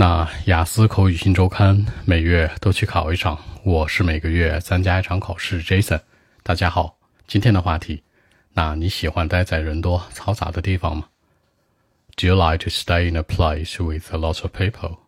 [0.00, 5.60] 那雅思口语新周刊每月都去考一场，我是每个月参加一场考试。
[5.60, 6.00] Jason，
[6.44, 8.04] 大家好，今天的话题，
[8.52, 11.08] 那你喜欢待在人多嘈杂的地方吗
[12.14, 14.98] ？Do you like to stay in a place with a lot of people?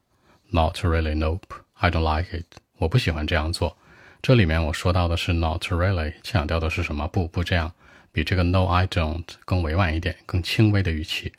[0.50, 1.15] Not really.
[1.15, 1.45] Nope.
[1.75, 2.47] I don't like it.
[2.79, 3.77] 我不喜欢这样做。
[4.21, 7.07] 这里面我说到的是 not really，强调的是什么？
[7.07, 7.72] 不不这样，
[8.11, 11.33] 比这个 no I don't 更委婉一点，更轻微的语气。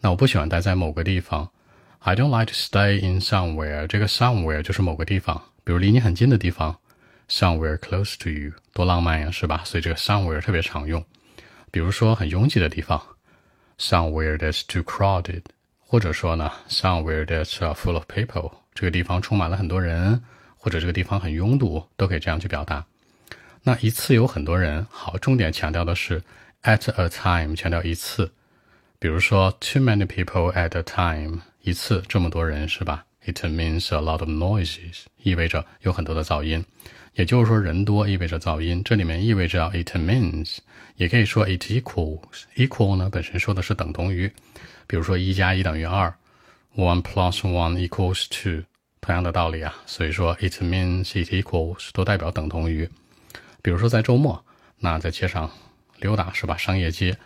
[0.00, 1.50] 那我不喜欢待在某个地方。
[2.06, 3.86] I don't like to stay in somewhere。
[3.86, 6.78] 这个 somewhere 就是某个地方，比如离你很近的地方
[7.30, 9.62] ，somewhere close to you，多浪漫呀，是吧？
[9.64, 11.02] 所以这个 somewhere 特别常用。
[11.70, 13.00] 比如说很拥挤的地方
[13.78, 15.44] ，somewhere that's too crowded，
[15.80, 20.22] 或者说呢，somewhere that's full of people，这个地方充满了很多人，
[20.58, 22.84] 或者这个地方很拥堵，都可以这样去表达。
[23.62, 26.22] 那一次有很多人，好，重点强调的是
[26.64, 28.30] at a time，强调一次。
[28.98, 36.62] 比如说，too many people at a time，一次这么多人是吧？It means a lot of noises，意味着有很多的噪音。
[37.14, 38.82] 也就是说，人多意味着噪音。
[38.84, 40.58] 这里面意味着 it means，
[40.96, 42.42] 也可以说 it equals。
[42.56, 44.30] equal 呢本身说的是等同于，
[44.86, 46.14] 比如说一加一等于二
[46.76, 48.62] ，one plus one equals two，
[49.00, 49.74] 同样的道理啊。
[49.86, 52.86] 所以说 it means it equals 都代表等同于。
[53.62, 54.44] 比如说在周末，
[54.78, 55.50] 那在街上
[55.98, 56.58] 溜达是吧？
[56.58, 57.16] 商业街。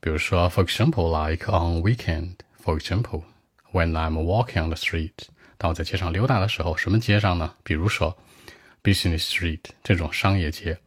[0.00, 2.32] 比如说，for example, like on weekend.
[2.64, 3.22] For example,
[3.72, 5.12] when I'm walking on the street.
[5.58, 7.54] 当我在街上溜达的时候，什么街上呢？
[7.62, 8.16] 比如说
[8.82, 10.78] ，business street 这种商业街。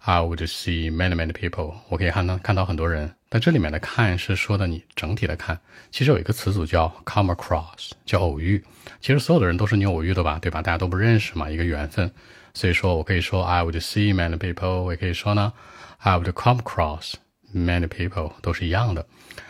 [0.00, 1.74] I would see many many people.
[1.88, 3.14] 我可以看到看到很多人。
[3.28, 5.60] 但这里面的看是说的你整体的看。
[5.90, 8.64] 其实有一个词组叫 come across，叫偶遇。
[9.00, 10.60] 其实所有的人都是你偶遇的吧，对吧？
[10.60, 12.10] 大家都不认识嘛，一个缘分。
[12.54, 14.82] 所以说我可以说 I would see many people。
[14.82, 15.52] 我也可以说呢
[15.98, 17.14] ，I would come across。
[17.54, 19.06] Many people 都是一样的，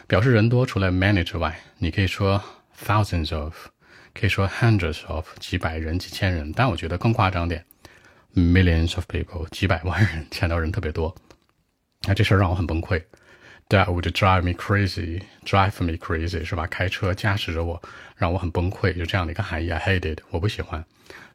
[0.07, 0.67] 表示人多。
[0.67, 2.43] 除了 many 之外，你可以说
[2.85, 3.55] thousands of，
[4.15, 6.53] 可以说 hundreds of，几百人、几千人。
[6.53, 7.65] 但我觉得更夸张点
[8.35, 11.15] ，millions of people，几百万人， 强调人特别多。
[12.07, 13.03] 那这事儿让我很崩溃
[13.69, 16.67] ，That would drive me crazy，drive me crazy 是吧？
[16.67, 17.83] 开车驾驶着我，
[18.17, 19.71] 让我很崩溃，就这样的一个含义。
[19.71, 20.85] I hate it，我不喜欢。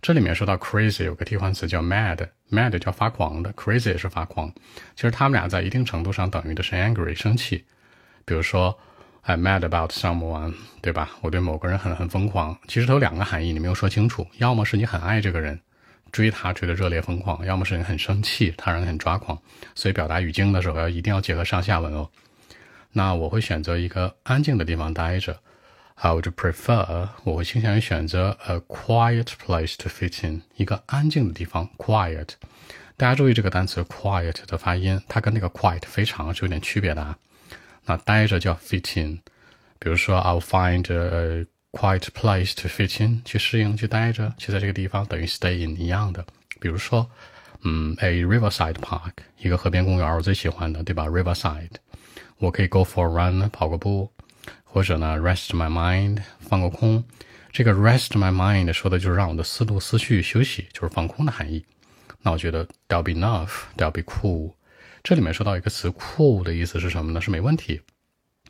[0.02, 4.52] 这里面说到 crazy 有个替换词叫 mad，mad 叫发狂的，crazy 也是发狂。
[4.96, 7.66] 其实他们俩在一定程度上等于的是 angry 生气。
[8.24, 8.78] 比如说
[9.26, 11.10] I'm mad about someone，对吧？
[11.22, 12.56] 我对某个人很很疯狂。
[12.68, 14.28] 其实它有两个含义，你没有说清楚。
[14.38, 15.60] 要么是你很爱这个人，
[16.12, 19.36] 追他追得热烈疯狂；要么是你很生气，他让你很抓狂。
[19.74, 22.08] 所以表达语境的时候要一定要结合上下文哦。
[22.92, 25.40] 那我会选择一个安静的地方待着。
[25.96, 32.30] I would prefer，我会倾向于选择 a quiet place to fit in，一个安静的地方，quiet。
[32.96, 37.18] 大家注意这个单词 quiet 的发音，它跟那个 quiet 非常是有点区别的啊。
[37.87, 39.21] 那待着叫 fit in，
[39.79, 46.25] 比如说 I'll find a quiet place to fit in，去适应，去待着，去在这个地方等于 stay in 一样的。
[46.61, 47.11] 比如说，
[47.63, 51.07] 嗯，a riverside park，一个河边公园，我最喜欢的，对吧？
[51.07, 51.71] riverside，
[52.39, 54.11] 我可以 go for a run，跑个步。
[54.73, 57.03] 或者呢，rest my mind，放个空。
[57.51, 61.65] 这个 rest my mind 说的就是让我的思路、思绪休息，就是放空的含义。
[62.23, 64.53] 那我觉得 that'll be enough，that'll be cool。
[65.05, 67.21] 这里面说到一个词 cool 的意思是什么呢？
[67.21, 67.81] 是没问题。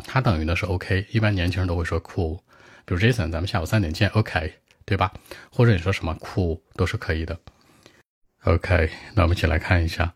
[0.04, 1.06] 它等于的是 OK。
[1.10, 2.38] 一般年轻人都会说 cool。
[2.84, 4.54] 比如 Jason，咱们下午三点见，OK，
[4.84, 5.12] 对吧？
[5.52, 7.38] 或者你说什么 cool 都是可以的。
[8.44, 10.14] OK，那我们一起来看一下。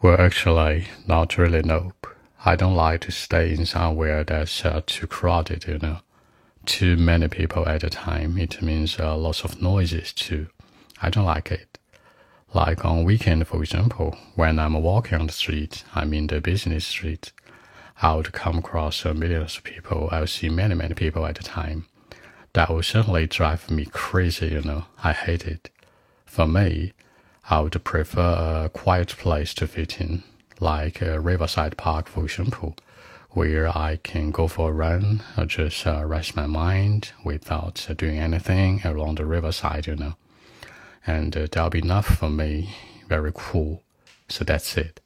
[0.00, 2.08] Well, actually, not really, nope.
[2.36, 5.98] I don't like to stay in somewhere that's uh, too crowded, you know.
[6.64, 8.38] Too many people at a time.
[8.38, 10.46] It means uh, lots of noises too.
[11.00, 11.78] I don't like it.
[12.53, 16.85] Like on weekend, for example, when I'm walking on the street, I'm in the business
[16.85, 17.31] street,
[17.99, 20.07] I would come across millions of people.
[20.11, 21.87] I'll see many, many people at a time.
[22.53, 24.85] That would certainly drive me crazy, you know.
[25.03, 25.71] I hate it.
[26.27, 26.93] For me,
[27.49, 30.21] I would prefer a quiet place to fit in
[30.59, 32.75] like a riverside park, for example,
[33.31, 37.95] where I can go for a run or just uh, rest my mind without uh,
[37.95, 40.15] doing anything along the riverside, you know
[41.04, 42.68] And uh, that'll be enough for me.
[43.08, 43.80] Very cool.
[44.28, 44.98] So that's it.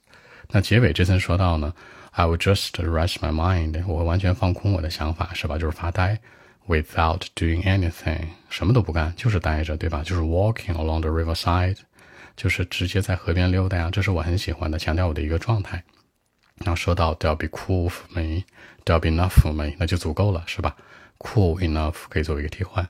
[0.49, 1.73] 那结尾这层说到呢，
[2.11, 5.57] I will just rest my mind，我会完全放空我的想法，是吧？
[5.57, 6.19] 就是发呆，
[6.67, 10.03] without doing anything，什么都不干，就是待着，对吧？
[10.03, 11.77] 就是 walking along the riverside。
[12.35, 15.83] 就是直接在河边溜达呀，这是我很喜欢的，强调我的一个状态。
[16.57, 18.43] 然后说到 "They'll be cool for me,
[18.85, 20.75] they'll be enough for me"，那就足够了，是吧？
[21.19, 22.89] Cool enough 可以作为一个替换。